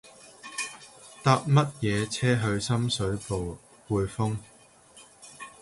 [1.21, 3.55] 搭乜嘢車去深水埗
[4.07, 4.37] 丰滙